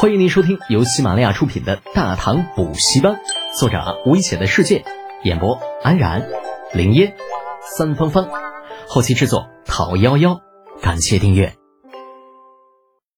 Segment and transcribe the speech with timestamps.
[0.00, 3.14] 欢迎您收听由喜马拉雅出品的《大唐补习班》，
[3.58, 4.84] 作者危险的世界，
[5.24, 6.28] 演播安然、
[6.72, 7.16] 林烟、
[7.76, 8.28] 三芳芳，
[8.86, 10.40] 后期制作陶幺幺。
[10.80, 11.56] 感谢订阅。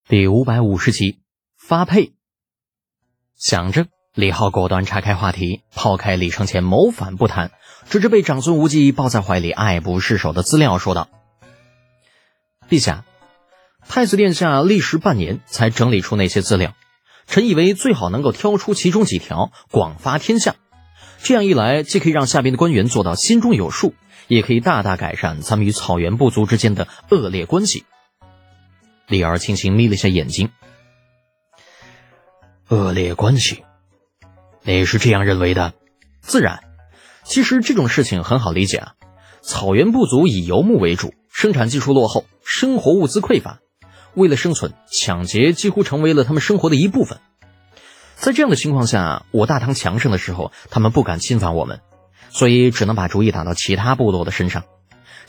[0.09, 1.21] 第五百五十集
[1.55, 2.15] 发配。
[3.37, 3.85] 想着，
[4.15, 7.51] 李浩果断岔开话题，抛开李承前谋反不谈，
[7.91, 11.09] 指着被长孙无忌抱在怀里爱不释手的资料说道
[12.71, 13.05] ：“陛下。”
[13.93, 16.77] 太子殿下历时半年才整理出那些资料，
[17.27, 20.55] 臣以为最好能够挑出其中几条广发天下。
[21.25, 23.95] 这样一来，既可以让下边的官员做到心中有数，
[24.29, 27.85] 也可以大大改善咱们与草原部族之间的恶劣关系。
[29.09, 30.51] 李儿轻轻眯了下眼睛，
[32.69, 33.65] 恶劣关系，
[34.63, 35.75] 你是这样认为的？
[36.21, 36.61] 自然，
[37.25, 38.95] 其实这种事情很好理解啊。
[39.43, 43.59] 草原部族以游牧为主，生产技术落后，生活物资匮乏。
[44.15, 47.19] 为了生存，抢劫几乎成为了他们生活的一部分。
[48.17, 51.81] 在这样的情况下，我大唐强盛的时候，他们不敢侵犯我们，
[52.29, 54.65] 所以只能把主意打到其他部落的身上。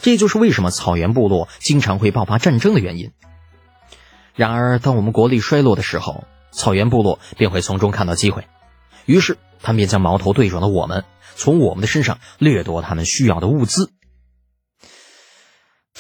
[0.02, 3.12] 这就是为什么草原部落经常会爆发战争的原因。
[4.36, 8.48] 然而，当我们国力衰落的时候，草原部落便会从中看到机会，
[9.06, 13.92] 于是他们便将矛头对准了我们，从我们的身上掠夺他们需要的物资。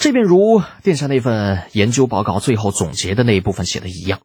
[0.01, 4.21] 这便如殿下那份研究报告最后总结的那一部分写的一样，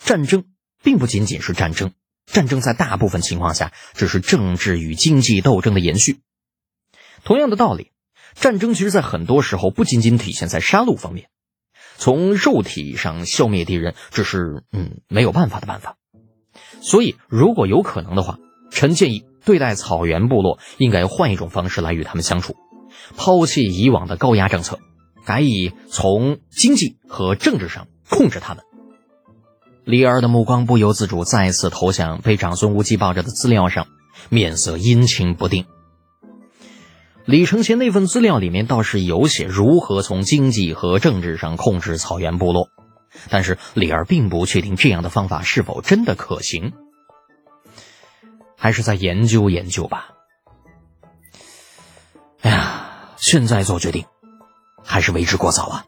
[0.00, 0.46] 战争
[0.82, 1.92] 并不仅仅是战争，
[2.26, 6.18] 战争在大部分情况下只是政治与经济斗争的延续。
[7.22, 7.92] 同样的道理，
[8.34, 11.28] 战争其实在很多时候不仅仅体现在杀戮方面，
[11.96, 15.98] 从肉体上消灭敌人只是嗯没有办法的办法。
[16.80, 18.40] 所以，如果有可能的话，
[18.72, 22.56] 臣建议对待草原部落应该换一种方式来与他们相处。
[23.16, 24.78] 抛弃以往的高压政策，
[25.24, 28.64] 改以从经济和政治上控制他们。
[29.84, 33.86] 李二的目光不由自主再次投向被长孙无忌抱着的资料上，
[34.28, 35.66] 面色阴晴不定。
[37.24, 42.68] 李承前那份资料里面倒是有写如何从经济和政治上控制草原部落，
[43.28, 46.72] 但是李二并不确定这样的方法是否真的可行，
[48.56, 50.10] 还是再研究研究吧。
[52.42, 52.79] 哎呀！
[53.20, 54.06] 现在做决定，
[54.82, 55.84] 还是为之过早啊！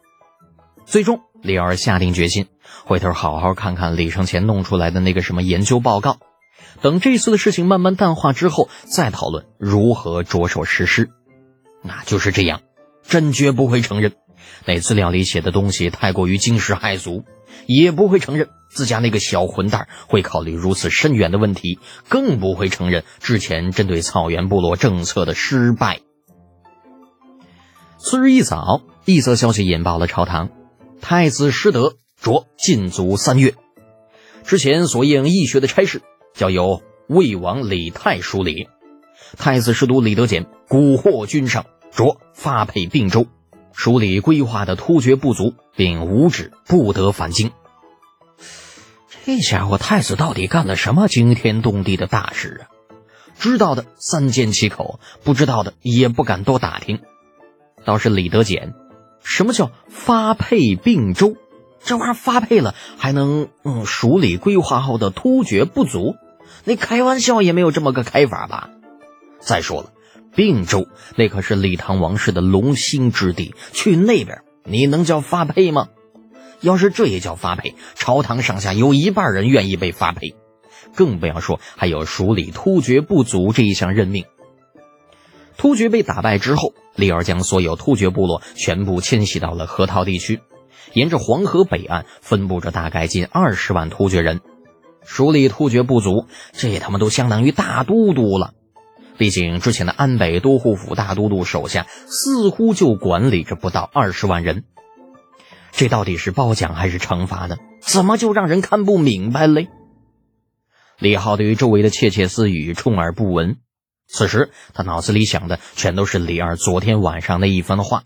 [0.84, 2.48] 最终，李二下定决心，
[2.84, 6.18] 回头好好看看李承前弄出来的那个什么研究报告。
[6.82, 11.10] 等这次的事情慢慢淡化之后，再讨论如何着手实施。
[11.82, 12.60] 那就是这样，
[13.08, 14.12] 朕绝不会承认
[14.66, 17.24] 那资料里写的东西太过于惊世骇俗，
[17.66, 21.78] 也不会承认自家那个小混蛋会考虑如此深远的问题，
[22.08, 26.00] 更不会承认之前针对草原部落政策的失败。
[28.04, 30.50] 次日一早，一则消息引爆了朝堂：
[31.00, 33.54] 太子失德，着禁足三月。
[34.44, 36.02] 之前所应义学的差事，
[36.34, 38.68] 交由魏王李泰梳理。
[39.36, 43.28] 太子侍都李德俭蛊惑君上，着发配并州，
[43.72, 47.52] 梳理规划的突厥部族，并无旨不得返京。
[49.24, 52.66] 这家伙太子到底干了什么惊天动地的大事啊？
[53.38, 56.98] 知道的三缄其口，不知道的也不敢多打听。
[57.84, 58.74] 倒是李德俭，
[59.22, 61.36] 什么叫发配并州？
[61.84, 66.14] 这玩意儿发配了还能嗯署理规划后的突厥部族？
[66.64, 68.70] 那开玩笑也没有这么个开法吧？
[69.40, 69.92] 再说了，
[70.36, 75.88] 并州那可是李唐王室的龙兴之地，去那边你能叫发配吗？
[76.60, 80.36] 要是这也叫发配，朝堂上下有一半人愿意被发配，
[80.94, 84.26] 更不要说还有署理突厥部族这一项任命。
[85.56, 90.40] 突厥被打败之后，李儿将所有突厥部落全部迁徙到了河套地区，
[90.92, 94.40] 沿着黄河北岸分布着大概近二十万突厥人。
[95.04, 98.54] 梳理突厥部族，这他妈都相当于大都督了。
[99.18, 104.64] 毕竟之前的安北都护府大都督手下似乎就管理着不到二十万人，
[105.70, 107.56] 这到底是褒奖还是惩罚呢？
[107.80, 109.68] 怎么就让人看不明白嘞？
[110.98, 113.56] 李浩对于周围的窃窃私语充耳不闻。
[114.12, 118.04] 此时，他脑子里想的全都是李二昨天晚上那一番话。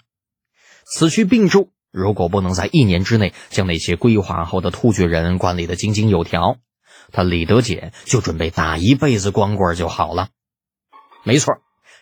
[0.85, 6.59] 此去并州，如果不能在一年之内将那些规划后的突厥人管理的井井有条，
[7.11, 10.29] 他李德俭就准备打一辈子光棍就好了。
[11.25, 11.55] 没错，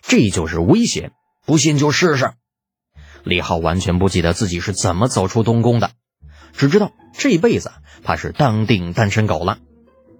[0.03, 1.13] 这就是威胁。
[1.47, 2.33] 不信就试试。
[3.23, 5.93] 李浩完全不记得自己是怎么走出东宫的，
[6.53, 7.73] 只知道这辈子
[8.03, 9.61] 怕是当定单身狗了。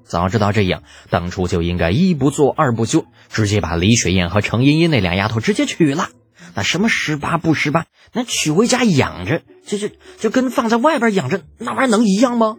[0.05, 6.11] 早知道这样，当初就应该一不做二不休，直接把李雪燕和程茵茵那俩丫头直接娶了。
[6.55, 12.59] 那什么十八不十八，那娶回家养着，这这就跟放在外边养着那玩意能一样吗？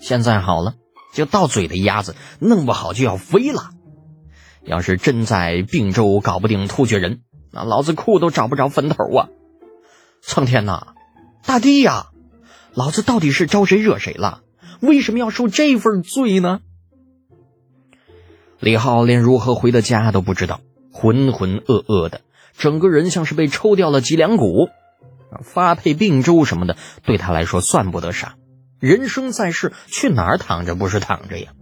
[0.00, 0.74] 现在好了，
[1.14, 3.70] 就到嘴的鸭子，弄不好就要飞了。
[4.64, 7.20] 要是真在并州搞不定突厥人，
[7.52, 9.28] 那老子哭都找不着坟头啊！
[10.22, 10.94] 苍天呐，
[11.44, 12.06] 大地呀，
[12.72, 14.40] 老子到底是招谁惹谁了？
[14.82, 16.60] 为什么要受这份罪呢？
[18.58, 20.60] 李浩连如何回的家都不知道，
[20.92, 22.20] 浑浑噩噩的，
[22.58, 24.68] 整个人像是被抽掉了脊梁骨。
[25.40, 28.34] 发配并州什么的，对他来说算不得啥。
[28.80, 31.52] 人生在世，去哪儿躺着不是躺着呀？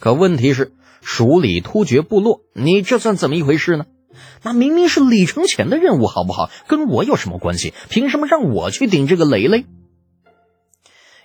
[0.00, 0.72] 可问题是，
[1.02, 3.84] 蜀里突厥部落，你这算怎么一回事呢？
[4.42, 6.50] 那明明是李承乾的任务，好不好？
[6.66, 7.74] 跟我有什么关系？
[7.90, 9.66] 凭什么让我去顶这个雷雷？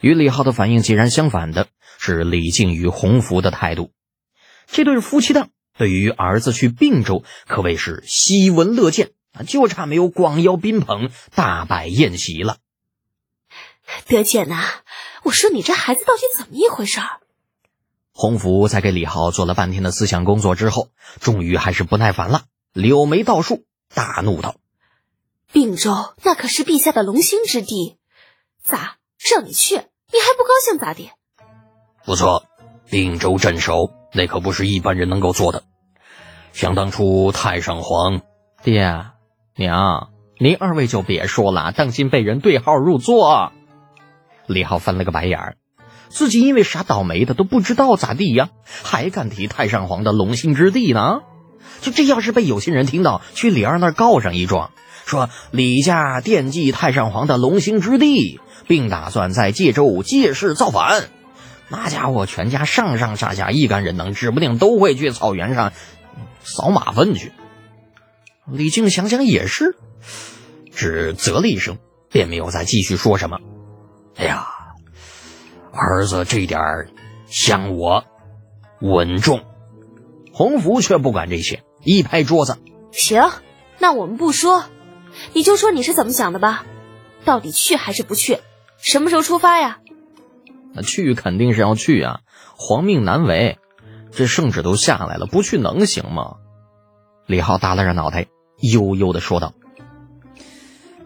[0.02, 1.68] 与李浩的反应截然相反的
[1.98, 3.92] 是李靖与洪福的态度。
[4.68, 12.58] 这对夫妻档对于儿子去并州可谓是喜闻乐见啊，就差没有广邀宾朋、大摆宴席了。
[14.08, 14.64] 德简呐，
[15.24, 17.00] 我说你这孩子到底怎么一回事？
[18.12, 20.90] 洪福在给李浩做了半天的思想工作之后，
[21.22, 23.64] 终于还是不耐烦了，柳眉倒竖，
[23.94, 24.56] 大怒道
[25.54, 27.98] ：“并州那可是陛下的龙兴之地，
[28.62, 28.98] 咋
[29.32, 31.10] 让你去，你还不高兴咋的？”
[32.06, 32.44] 不错，
[32.90, 35.64] 并州镇守那可不是一般人能够做的。
[36.54, 38.22] 想当初太上皇，
[38.64, 39.06] 爹
[39.56, 40.10] 娘，
[40.40, 43.52] 您二位就别说了，当心被人对号入座。
[44.48, 45.58] 李浩翻了个白眼儿，
[46.08, 51.20] 自己因为啥倒霉的都不知道咋地呀，还敢提太上皇的龙兴之地呢？
[51.82, 54.72] 就这要是被有心人听到，去李二那儿告上一状，
[55.08, 61.08] 说李家惦记太上皇的龙兴之地，并打算在界州借势造反，
[61.70, 65.72] 那家伙全家上上下下一干人能，指不定都会去草原上
[66.44, 67.32] 扫马粪去。
[68.52, 69.78] 李靖想想也是，
[70.74, 71.78] 只啧了一声，
[72.12, 73.40] 便没有再继续说什么。
[74.18, 74.46] 哎呀，
[75.72, 76.90] 儿子这点儿
[77.28, 78.04] 像我
[78.82, 79.42] 稳重，
[80.34, 82.58] 洪福却不管这些，一拍桌子
[82.92, 83.30] ：“行，
[83.80, 84.66] 那我们不说，
[85.34, 86.66] 你就说你是怎么想的吧？
[87.26, 88.40] 到底去还是不去？
[88.78, 89.80] 什么时候出发呀？”
[90.74, 92.20] 那去肯定是要去啊，
[92.56, 93.58] 皇命难违，
[94.12, 96.36] 这圣旨都下来了，不去能行吗？
[97.26, 98.28] 李浩耷拉着脑袋，
[98.60, 99.54] 悠悠的说道：“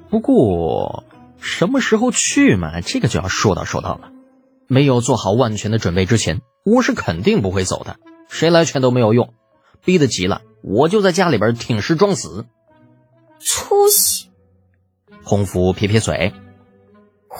[0.09, 1.05] 不过。”
[1.43, 2.81] 什么时候去嘛？
[2.81, 4.11] 这个就要说道说道了。
[4.67, 7.97] 没有做好万全的准备之前，我是肯定不会走的。
[8.29, 9.33] 谁来劝都没有用，
[9.83, 12.45] 逼得急了，我就在家里边挺尸装死。
[13.43, 14.29] 出息！
[15.23, 16.33] 洪福撇撇嘴：“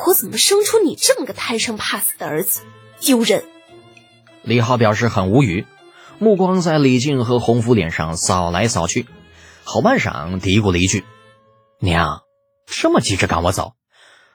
[0.07, 2.61] 我怎么生出你这么个贪生怕死的儿子？
[2.99, 3.45] 丢人！”
[4.43, 5.65] 李浩表示很无语，
[6.19, 9.07] 目光在李靖和洪福脸上扫来扫去，
[9.63, 11.03] 好半晌嘀咕了一句
[11.79, 12.23] ：“娘，
[12.65, 13.73] 这么急着赶我走？”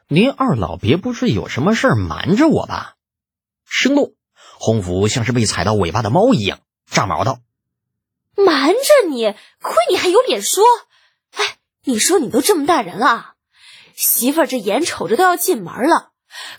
[0.08, 2.94] 您二老别不是有什么事儿瞒着我吧？
[3.64, 4.14] 生怒，
[4.60, 7.40] 洪福像是被踩到尾巴的猫一样，炸毛道
[8.38, 10.62] ：“瞒着你，亏你还有脸说！
[11.86, 13.34] 你说你都这么大人了，
[13.94, 16.10] 媳妇儿这眼瞅着都要进门了，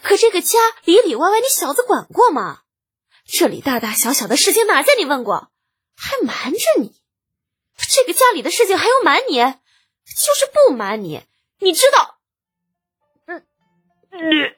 [0.02, 2.60] 可这个家里里外外你小子管过吗？
[3.26, 5.50] 这里大大小小的事情哪件你问过？
[5.98, 6.96] 还瞒着你？
[7.78, 9.36] 这个家里的事情还要瞒你？
[9.36, 11.24] 就是不瞒你，
[11.60, 12.16] 你知道？”
[13.28, 13.44] 嗯
[14.12, 14.56] 你，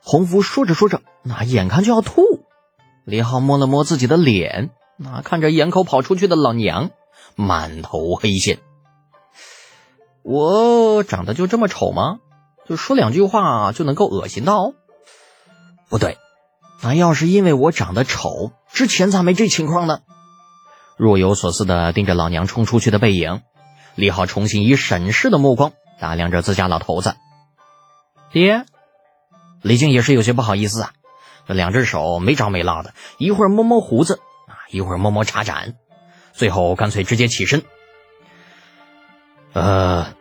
[0.00, 2.22] 洪福说着说着，那眼看就要吐。
[3.04, 6.90] 李浩摸了摸自己的脸，那看着眼口跑出去的老娘，
[7.36, 8.60] 满头黑线。
[10.24, 12.18] 我长得就这么丑吗？
[12.66, 14.72] 就说两句话就能够恶心到？
[15.90, 16.16] 不对，
[16.82, 19.98] 那要是因为我长得丑，之前咋没这情况呢？
[20.96, 23.42] 若有所思的盯着老娘冲出去的背影，
[23.94, 27.16] 李浩重新以审视的目光打量着自家老头子。
[28.32, 28.64] 爹，
[29.60, 30.92] 李靖也是有些不好意思啊，
[31.46, 35.74] 这两只手没着没落的，一会儿摸摸胡子啊，一会儿摸摸茶盏，
[36.32, 37.62] 最后干脆直接起身。
[39.54, 40.14] 呃，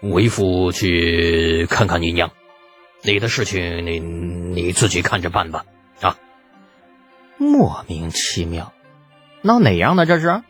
[0.00, 2.30] 为父去看看你娘，
[3.02, 5.66] 你的事情你你自己看着办吧。
[6.00, 6.16] 啊，
[7.36, 8.72] 莫名其妙，
[9.42, 10.06] 闹哪样呢？
[10.06, 10.42] 这是，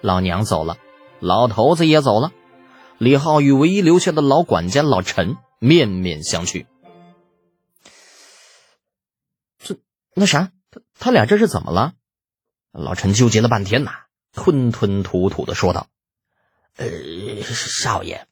[0.00, 0.76] 老娘走了，
[1.18, 2.30] 老头子也走了，
[2.98, 5.36] 李浩与唯一留下的老管家老陈。
[5.62, 6.64] 面面相觑，
[9.58, 9.76] 这
[10.14, 11.92] 那啥，他他俩这是怎么了？
[12.72, 13.90] 老陈纠结了半天呐，
[14.32, 15.88] 吞吞吐吐的说道
[16.76, 18.26] ：“呃，少爷，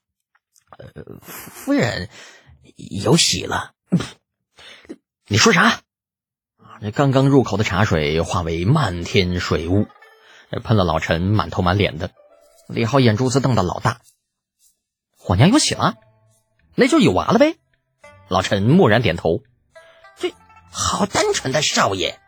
[0.71, 2.09] 呃，夫人
[3.03, 3.75] 有喜了。
[5.27, 5.81] 你说啥？
[6.57, 9.87] 啊，这刚刚入口的茶水化为漫天水雾，
[10.65, 12.11] 喷了老陈满头满脸的。
[12.69, 14.01] 李浩眼珠子瞪得老大，
[15.27, 15.97] 我娘有喜了。
[16.75, 17.57] 那就有娃了呗。
[18.29, 19.43] 老陈蓦然点头，
[20.17, 20.35] 这
[20.71, 22.21] 好单纯的少爷，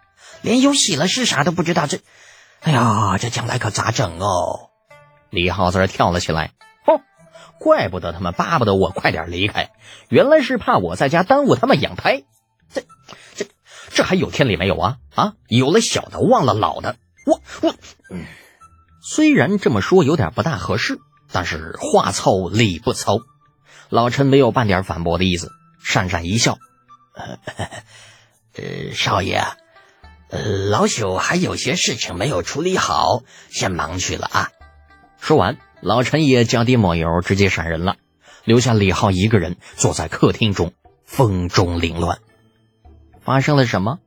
[0.42, 2.00] 连有喜了是啥都不知道，这，
[2.60, 4.69] 哎呀，这将来可咋整哦？
[5.30, 6.52] 李浩在这跳了起来，
[6.84, 7.00] 哼，
[7.58, 9.70] 怪不得他们巴不得我快点离开，
[10.08, 12.24] 原来是怕我在家耽误他们养胎。
[12.72, 12.82] 这、
[13.34, 13.46] 这、
[13.90, 14.96] 这还有天理没有啊？
[15.14, 16.96] 啊，有了小的忘了老的，
[17.26, 17.74] 我、我，
[18.10, 18.24] 嗯，
[19.02, 20.98] 虽然这么说有点不大合适，
[21.32, 23.18] 但是话糙理不糙。
[23.88, 25.50] 老陈没有半点反驳的意思，
[25.84, 26.58] 讪讪一笑。
[28.54, 29.42] 呃，少爷，
[30.30, 34.50] 呃，老朽还有些事情没有处理好，先忙去了啊。
[35.20, 37.96] 说完，老陈也脚底抹油，直接闪人了，
[38.44, 40.72] 留下李浩一个人坐在客厅中，
[41.04, 42.18] 风中凌乱。
[43.20, 43.98] 发生了什么？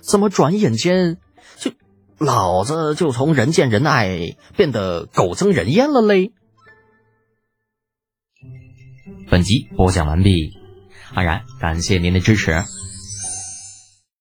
[0.00, 1.16] 怎么转眼间
[1.56, 1.72] 就
[2.18, 6.32] 老子就从人见人爱变得狗憎人厌了嘞？
[9.30, 10.52] 本集播讲完毕，
[11.14, 12.64] 安然感谢您的支持。